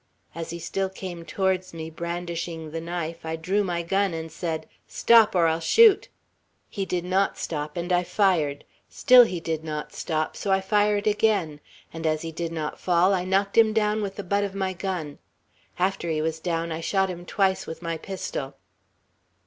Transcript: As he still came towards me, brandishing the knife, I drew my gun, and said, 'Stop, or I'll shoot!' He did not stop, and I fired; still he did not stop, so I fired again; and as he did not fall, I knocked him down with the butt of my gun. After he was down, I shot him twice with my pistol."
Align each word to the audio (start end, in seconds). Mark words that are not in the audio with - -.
As 0.33 0.49
he 0.49 0.57
still 0.57 0.89
came 0.89 1.23
towards 1.25 1.75
me, 1.75 1.91
brandishing 1.91 2.71
the 2.71 2.81
knife, 2.81 3.23
I 3.23 3.35
drew 3.35 3.63
my 3.63 3.83
gun, 3.83 4.15
and 4.15 4.31
said, 4.31 4.67
'Stop, 4.87 5.35
or 5.35 5.45
I'll 5.45 5.59
shoot!' 5.59 6.09
He 6.71 6.87
did 6.87 7.05
not 7.05 7.37
stop, 7.37 7.77
and 7.77 7.93
I 7.93 8.03
fired; 8.03 8.65
still 8.89 9.25
he 9.25 9.39
did 9.39 9.63
not 9.63 9.93
stop, 9.93 10.35
so 10.35 10.51
I 10.51 10.59
fired 10.59 11.05
again; 11.05 11.59
and 11.93 12.07
as 12.07 12.23
he 12.23 12.31
did 12.31 12.51
not 12.51 12.79
fall, 12.79 13.13
I 13.13 13.25
knocked 13.25 13.59
him 13.59 13.73
down 13.73 14.01
with 14.01 14.15
the 14.15 14.23
butt 14.23 14.43
of 14.43 14.55
my 14.55 14.73
gun. 14.73 15.19
After 15.77 16.09
he 16.09 16.19
was 16.19 16.39
down, 16.39 16.71
I 16.71 16.81
shot 16.81 17.07
him 17.11 17.23
twice 17.23 17.67
with 17.67 17.83
my 17.83 17.95
pistol." 17.97 18.55